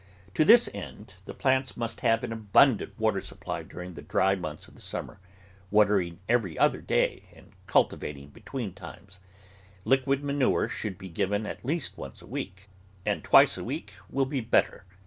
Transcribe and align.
To 0.33 0.43
this 0.43 0.67
end 0.73 1.13
the 1.25 1.33
plants 1.35 1.77
must 1.77 1.99
have 1.99 2.23
an 2.23 2.33
abundant 2.33 2.99
water 2.99 3.21
THE 3.21 3.27
VEGETABLE 3.35 3.45
GARDEN 3.45 3.61
supply 3.61 3.63
during 3.71 3.93
the 3.93 4.01
dry 4.01 4.33
months 4.33 4.67
of 4.67 4.73
the 4.73 4.81
summer, 4.81 5.19
watering 5.69 6.19
every 6.27 6.57
other 6.57 6.81
day, 6.81 7.25
and 7.35 7.51
cultivating 7.67 8.29
between 8.29 8.73
times. 8.73 9.19
Liquid 9.85 10.23
manure 10.23 10.67
should 10.67 10.97
be 10.97 11.07
given 11.09 11.45
at 11.45 11.63
least 11.63 11.99
once 11.99 12.19
a 12.19 12.25
week, 12.25 12.67
and 13.05 13.23
twice 13.23 13.59
a 13.59 13.63
week 13.63 13.93
will 14.09 14.25
be 14.25 14.41
better. 14.41 14.85